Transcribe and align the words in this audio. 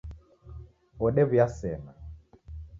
Odew'uya 1.05 1.45
sena 1.57 1.91